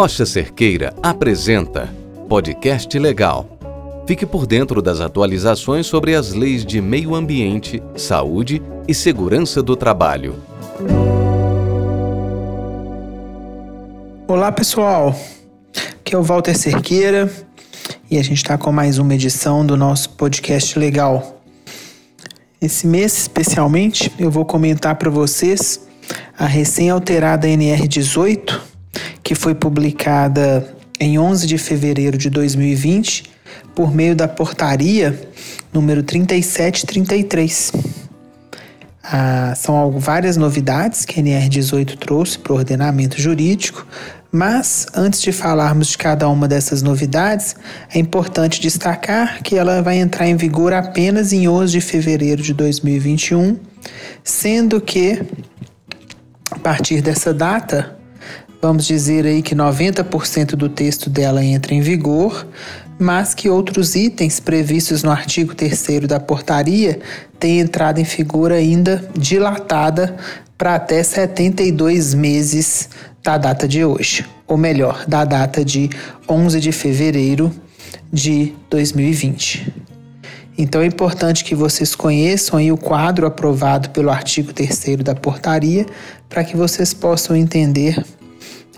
[0.00, 1.92] Rocha Cerqueira apresenta
[2.28, 3.58] Podcast Legal.
[4.06, 9.74] Fique por dentro das atualizações sobre as leis de meio ambiente, saúde e segurança do
[9.74, 10.36] trabalho.
[14.28, 15.18] Olá pessoal,
[15.98, 17.28] aqui é o Walter Cerqueira
[18.08, 21.42] e a gente está com mais uma edição do nosso podcast legal.
[22.62, 25.88] Esse mês, especialmente, eu vou comentar para vocês
[26.38, 28.67] a recém-alterada NR18,
[29.28, 30.66] que foi publicada
[30.98, 33.24] em 11 de fevereiro de 2020
[33.74, 35.20] por meio da portaria
[35.70, 37.72] número 3733.
[39.04, 43.86] Ah, são várias novidades que a NR18 trouxe para o ordenamento jurídico,
[44.32, 47.54] mas antes de falarmos de cada uma dessas novidades,
[47.94, 52.54] é importante destacar que ela vai entrar em vigor apenas em 11 de fevereiro de
[52.54, 53.58] 2021,
[54.24, 55.22] sendo que
[56.50, 57.97] a partir dessa data,
[58.60, 62.46] vamos dizer aí que 90% do texto dela entra em vigor,
[62.98, 66.98] mas que outros itens previstos no artigo 3 da portaria
[67.38, 70.16] têm entrado em vigor ainda dilatada
[70.56, 72.88] para até 72 meses
[73.22, 75.88] da data de hoje, ou melhor, da data de
[76.28, 77.52] 11 de fevereiro
[78.12, 79.72] de 2020.
[80.56, 85.86] Então é importante que vocês conheçam o quadro aprovado pelo artigo 3 da portaria,
[86.28, 88.04] para que vocês possam entender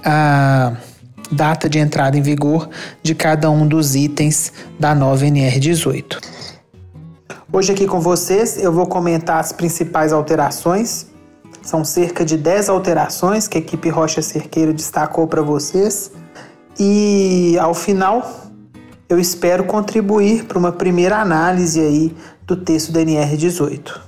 [0.05, 0.73] a
[1.31, 2.69] data de entrada em vigor
[3.03, 6.19] de cada um dos itens da nova NR18.
[7.53, 11.07] Hoje aqui com vocês eu vou comentar as principais alterações.
[11.63, 16.13] São cerca de 10 alterações que a equipe Rocha Cerqueira destacou para vocês.
[16.79, 18.49] E ao final
[19.09, 24.01] eu espero contribuir para uma primeira análise aí do texto da NR18.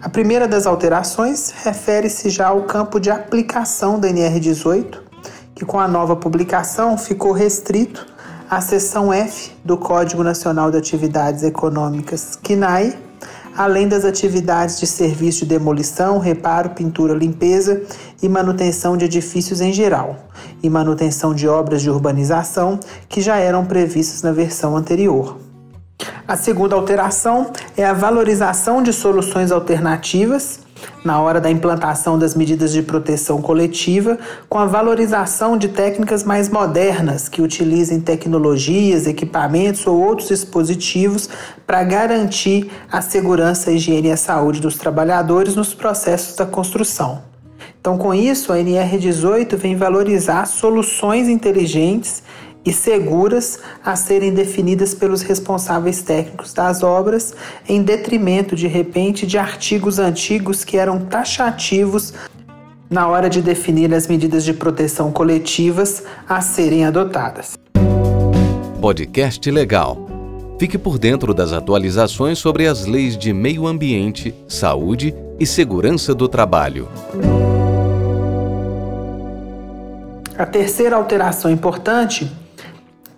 [0.00, 5.05] A primeira das alterações refere-se já ao campo de aplicação da NR18,
[5.56, 8.06] que com a nova publicação ficou restrito
[8.48, 12.94] à seção F do Código Nacional de Atividades Econômicas, CNAE,
[13.56, 17.82] além das atividades de serviço de demolição, reparo, pintura, limpeza
[18.22, 20.16] e manutenção de edifícios em geral,
[20.62, 22.78] e manutenção de obras de urbanização
[23.08, 25.38] que já eram previstas na versão anterior.
[26.28, 30.65] A segunda alteração é a valorização de soluções alternativas
[31.04, 36.48] na hora da implantação das medidas de proteção coletiva, com a valorização de técnicas mais
[36.48, 41.28] modernas que utilizem tecnologias, equipamentos ou outros dispositivos
[41.66, 47.22] para garantir a segurança, a higiene e a saúde dos trabalhadores nos processos da construção.
[47.80, 52.20] Então, com isso, a NR18 vem valorizar soluções inteligentes
[52.66, 57.32] e seguras a serem definidas pelos responsáveis técnicos das obras,
[57.68, 62.12] em detrimento, de repente, de artigos antigos que eram taxativos
[62.90, 67.56] na hora de definir as medidas de proteção coletivas a serem adotadas.
[68.80, 70.06] Podcast Legal.
[70.58, 76.28] Fique por dentro das atualizações sobre as leis de meio ambiente, saúde e segurança do
[76.28, 76.88] trabalho.
[80.38, 82.30] A terceira alteração importante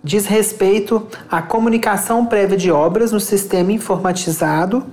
[0.02, 4.84] diz respeito à comunicação prévia de obras no sistema informatizado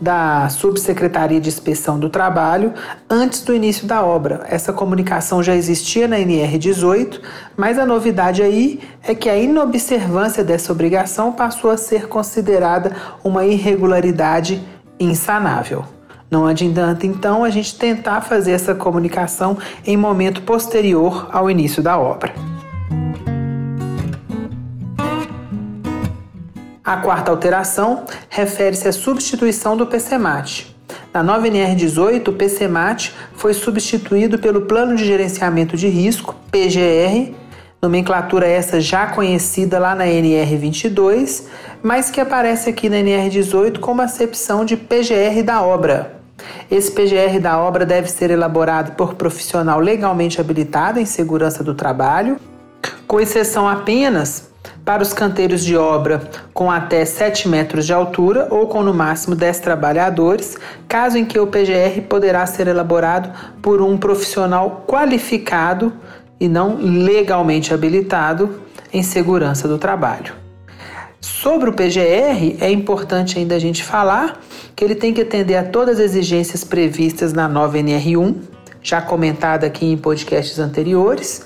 [0.00, 2.72] da Subsecretaria de Inspeção do Trabalho
[3.08, 4.44] antes do início da obra.
[4.48, 7.20] Essa comunicação já existia na NR18,
[7.56, 13.44] mas a novidade aí é que a inobservância dessa obrigação passou a ser considerada uma
[13.46, 14.62] irregularidade
[15.00, 15.84] insanável.
[16.30, 19.56] Não adianta então a gente tentar fazer essa comunicação
[19.86, 22.55] em momento posterior ao início da obra.
[26.86, 30.72] A quarta alteração refere-se à substituição do PCMAT.
[31.12, 37.34] Na nova NR18, o PCMAT foi substituído pelo Plano de Gerenciamento de Risco, PGR,
[37.82, 41.46] nomenclatura essa já conhecida lá na NR22,
[41.82, 46.20] mas que aparece aqui na NR18 como acepção de PGR da obra.
[46.70, 52.38] Esse PGR da obra deve ser elaborado por profissional legalmente habilitado em segurança do trabalho,
[53.08, 54.54] com exceção apenas
[54.86, 56.22] para os canteiros de obra
[56.54, 60.56] com até 7 metros de altura ou com no máximo 10 trabalhadores,
[60.86, 63.28] caso em que o PGR poderá ser elaborado
[63.60, 65.92] por um profissional qualificado
[66.38, 68.60] e não legalmente habilitado
[68.92, 70.32] em segurança do trabalho.
[71.20, 74.40] Sobre o PGR, é importante ainda a gente falar
[74.76, 78.36] que ele tem que atender a todas as exigências previstas na nova NR1,
[78.80, 81.45] já comentada aqui em podcasts anteriores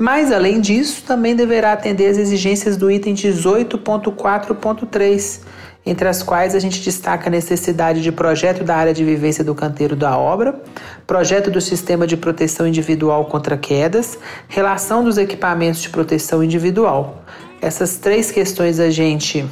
[0.00, 5.40] mas, além disso, também deverá atender às exigências do item 18.4.3,
[5.84, 9.54] entre as quais a gente destaca a necessidade de projeto da área de vivência do
[9.54, 10.58] canteiro da obra,
[11.06, 14.18] projeto do sistema de proteção individual contra quedas,
[14.48, 17.22] relação dos equipamentos de proteção individual.
[17.60, 19.44] Essas três questões a gente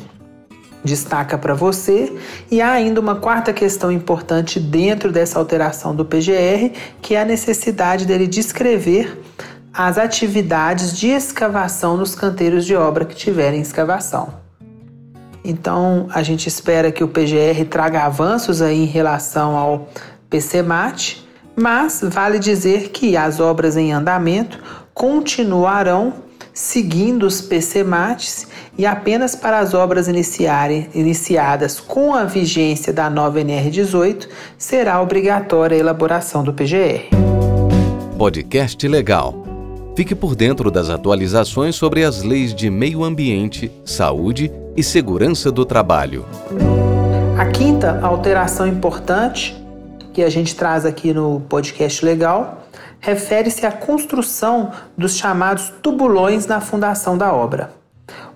[0.83, 2.11] destaca para você.
[2.51, 6.73] E há ainda uma quarta questão importante dentro dessa alteração do PGR,
[7.03, 9.15] que é a necessidade dele descrever
[9.73, 14.35] as atividades de escavação nos canteiros de obra que tiverem escavação.
[15.45, 19.89] Então, a gente espera que o PGR traga avanços aí em relação ao
[20.29, 21.27] PCMAT,
[21.57, 24.59] mas vale dizer que as obras em andamento
[24.93, 33.41] continuarão seguindo os PCMATs e apenas para as obras iniciadas com a vigência da nova
[33.41, 34.29] NR18
[34.59, 37.11] será obrigatória a elaboração do PGR.
[38.19, 39.48] Podcast Legal.
[39.99, 45.67] Fique por dentro das atualizações sobre as leis de meio ambiente, saúde e segurança do
[45.67, 46.25] trabalho.
[47.37, 49.61] A quinta alteração importante
[50.15, 52.65] que a gente traz aqui no podcast legal
[53.01, 57.73] refere-se à construção dos chamados tubulões na fundação da obra.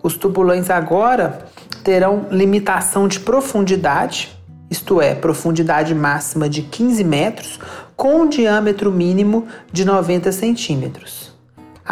[0.03, 1.47] Os tubulões agora
[1.85, 4.37] terão limitação de profundidade,
[4.69, 7.61] isto é, profundidade máxima de 15 metros,
[7.95, 11.32] com um diâmetro mínimo de 90 centímetros.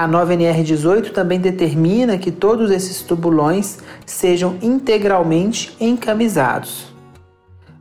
[0.00, 6.86] A nova NR18 também determina que todos esses tubulões sejam integralmente encamisados.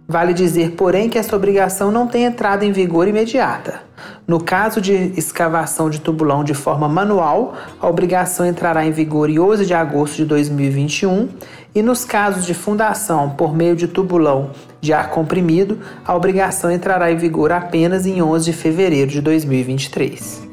[0.06, 3.83] Vale dizer, porém, que essa obrigação não tem entrada em vigor imediata.
[4.27, 9.39] No caso de escavação de tubulão de forma manual, a obrigação entrará em vigor em
[9.39, 11.30] 11 de agosto de 2021
[11.74, 14.51] e nos casos de fundação por meio de tubulão
[14.81, 20.49] de ar comprimido, a obrigação entrará em vigor apenas em 11 de fevereiro de 2023.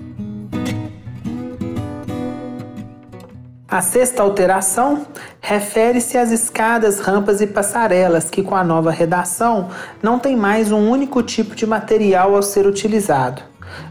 [3.76, 5.06] A sexta alteração
[5.38, 9.68] refere-se às escadas, rampas e passarelas, que com a nova redação
[10.02, 13.42] não tem mais um único tipo de material ao ser utilizado.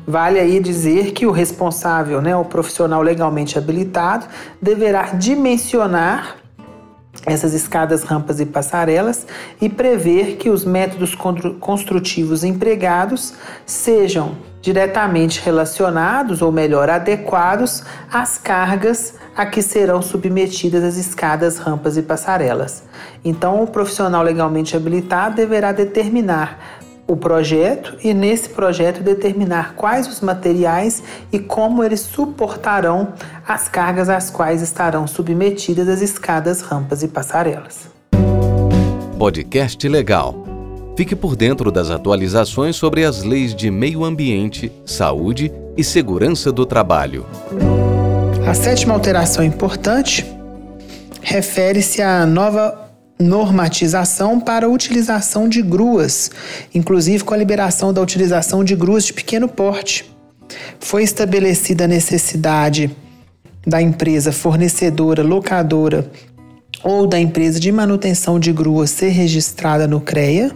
[0.07, 4.25] Vale aí dizer que o responsável, né, o profissional legalmente habilitado,
[4.59, 6.37] deverá dimensionar
[7.23, 9.27] essas escadas, rampas e passarelas
[9.61, 11.13] e prever que os métodos
[11.59, 13.35] construtivos empregados
[13.67, 14.35] sejam
[14.65, 22.01] diretamente relacionados, ou melhor, adequados às cargas a que serão submetidas as escadas, rampas e
[22.01, 22.81] passarelas.
[23.23, 30.19] Então, o profissional legalmente habilitado deverá determinar o projeto e, nesse projeto, determinar quais os
[30.19, 33.13] materiais e como eles suportarão
[33.47, 37.87] as cargas às quais estarão submetidas as escadas, rampas e passarelas.
[39.19, 40.44] Podcast Legal
[40.95, 46.65] Fique por dentro das atualizações sobre as leis de meio ambiente, saúde e segurança do
[46.65, 47.25] trabalho.
[48.47, 50.25] A sétima alteração importante
[51.21, 52.89] refere-se à nova
[53.19, 56.31] normatização para a utilização de gruas,
[56.73, 60.09] inclusive com a liberação da utilização de gruas de pequeno porte.
[60.79, 62.89] Foi estabelecida a necessidade
[63.67, 66.09] da empresa fornecedora, locadora
[66.81, 70.51] ou da empresa de manutenção de gruas ser registrada no CREA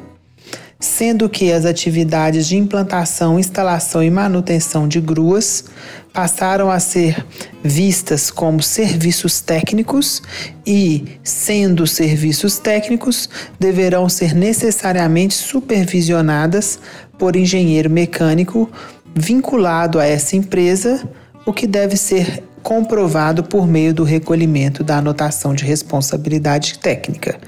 [0.80, 5.66] sendo que as atividades de implantação, instalação e manutenção de gruas
[6.14, 7.26] passaram a ser
[7.62, 10.22] vistas como serviços técnicos
[10.66, 13.30] e, sendo serviços técnicos,
[13.60, 16.80] deverão ser necessariamente supervisionadas
[17.18, 18.70] por engenheiro mecânico
[19.14, 21.08] vinculado a essa empresa,
[21.46, 27.40] o que deve ser comprovado por meio do recolhimento da anotação de responsabilidade técnica.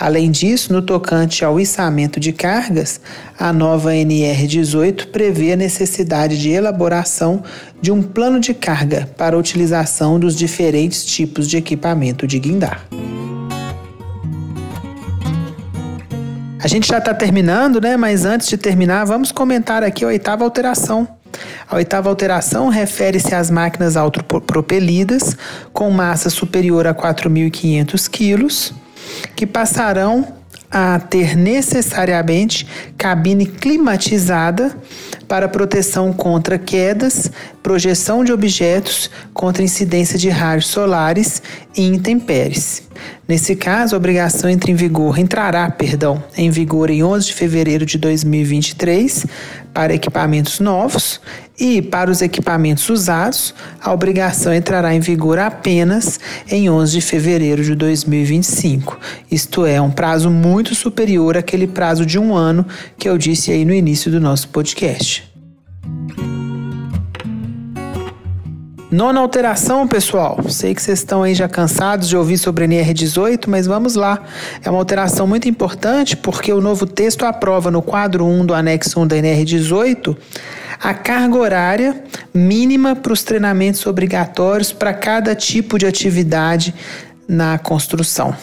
[0.00, 3.00] Além disso, no tocante ao içamento de cargas,
[3.36, 7.42] a nova NR18 prevê a necessidade de elaboração
[7.82, 12.86] de um plano de carga para a utilização dos diferentes tipos de equipamento de guindar.
[16.62, 17.96] A gente já está terminando, né?
[17.96, 21.08] Mas antes de terminar, vamos comentar aqui a oitava alteração.
[21.68, 25.36] A oitava alteração refere-se às máquinas autopropelidas
[25.72, 28.74] com massa superior a 4.500 quilos
[29.34, 30.38] que passarão
[30.70, 34.76] a ter necessariamente cabine climatizada
[35.28, 37.30] para proteção contra quedas,
[37.62, 41.42] projeção de objetos, contra incidência de raios solares
[41.76, 42.88] e intempéries.
[43.28, 47.84] Nesse caso, a obrigação entra em vigor, entrará, perdão, em vigor em 11 de fevereiro
[47.84, 49.26] de 2023
[49.72, 51.20] para equipamentos novos
[51.58, 57.64] e para os equipamentos usados, a obrigação entrará em vigor apenas em 11 de fevereiro
[57.64, 58.98] de 2025.
[59.30, 62.64] Isto é, um prazo muito superior àquele prazo de um ano
[62.96, 65.17] que eu disse aí no início do nosso podcast.
[68.90, 70.38] Nona alteração, pessoal.
[70.48, 74.22] Sei que vocês estão aí já cansados de ouvir sobre a NR18, mas vamos lá.
[74.64, 78.98] É uma alteração muito importante porque o novo texto aprova no quadro 1 do anexo
[78.98, 80.16] 1 da NR18
[80.80, 82.02] a carga horária
[82.32, 86.74] mínima para os treinamentos obrigatórios para cada tipo de atividade
[87.28, 88.34] na construção.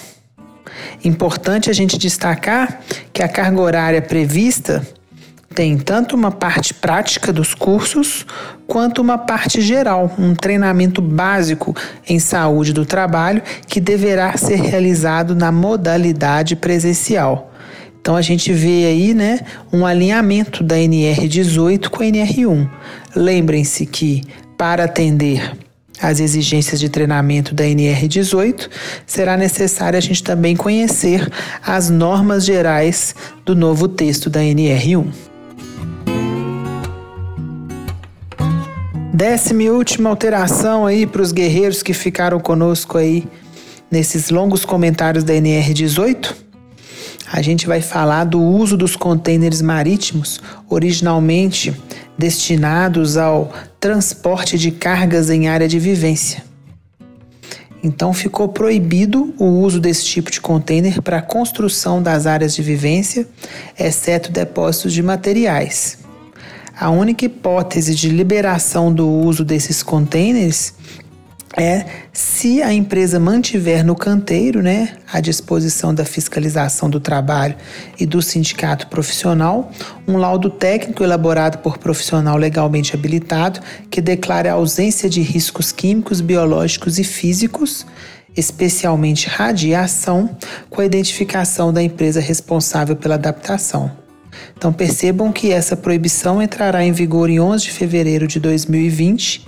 [1.04, 4.86] Importante a gente destacar que a carga horária prevista
[5.56, 8.26] tem tanto uma parte prática dos cursos
[8.68, 11.74] quanto uma parte geral, um treinamento básico
[12.08, 17.54] em saúde do trabalho que deverá ser realizado na modalidade presencial.
[18.02, 19.40] Então a gente vê aí, né,
[19.72, 22.70] um alinhamento da NR18 com a NR1.
[23.16, 24.24] Lembrem-se que
[24.58, 25.54] para atender
[26.02, 28.70] as exigências de treinamento da NR18,
[29.06, 31.28] será necessário a gente também conhecer
[31.66, 35.08] as normas gerais do novo texto da NR1.
[39.16, 43.26] Décima e última alteração aí para os guerreiros que ficaram conosco aí
[43.90, 46.34] nesses longos comentários da NR18.
[47.32, 51.74] A gente vai falar do uso dos contêineres marítimos, originalmente
[52.18, 56.44] destinados ao transporte de cargas em área de vivência.
[57.82, 62.62] Então ficou proibido o uso desse tipo de container para a construção das áreas de
[62.62, 63.26] vivência,
[63.80, 66.04] exceto depósitos de materiais.
[66.78, 70.74] A única hipótese de liberação do uso desses containers
[71.58, 77.56] é se a empresa mantiver no canteiro, né, à disposição da fiscalização do trabalho
[77.98, 79.72] e do sindicato profissional,
[80.06, 86.20] um laudo técnico elaborado por profissional legalmente habilitado que declare a ausência de riscos químicos,
[86.20, 87.86] biológicos e físicos,
[88.36, 90.36] especialmente radiação,
[90.70, 94.05] com a identificação da empresa responsável pela adaptação.
[94.58, 99.48] Então percebam que essa proibição entrará em vigor em 11 de fevereiro de 2020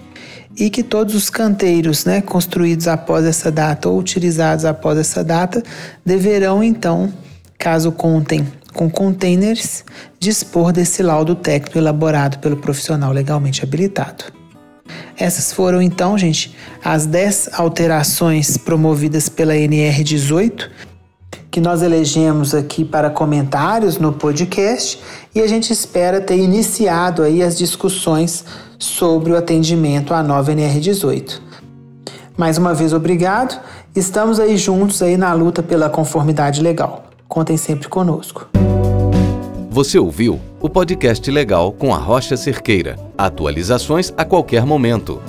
[0.57, 5.63] e que todos os canteiros né, construídos após essa data ou utilizados após essa data
[6.05, 7.13] deverão então,
[7.57, 9.83] caso contem com containers,
[10.19, 14.25] dispor desse laudo técnico elaborado pelo profissional legalmente habilitado.
[15.17, 20.69] Essas foram então, gente, as 10 alterações promovidas pela NR 18
[21.49, 24.99] que nós elegemos aqui para comentários no podcast
[25.33, 28.45] e a gente espera ter iniciado aí as discussões
[28.77, 31.39] sobre o atendimento à nova NR18.
[32.37, 33.59] Mais uma vez, obrigado.
[33.95, 37.05] Estamos aí juntos aí na luta pela conformidade legal.
[37.27, 38.47] Contem sempre conosco.
[39.71, 42.97] Você ouviu o podcast legal com a Rocha Cerqueira.
[43.17, 45.21] Atualizações a qualquer momento.